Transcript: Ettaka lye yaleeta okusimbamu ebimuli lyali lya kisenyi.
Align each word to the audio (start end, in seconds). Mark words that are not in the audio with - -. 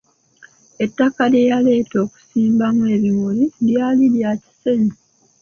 Ettaka 0.83 1.23
lye 1.31 1.41
yaleeta 1.49 1.95
okusimbamu 2.05 2.83
ebimuli 2.95 3.45
lyali 3.65 4.05
lya 4.15 4.31
kisenyi. 4.41 4.93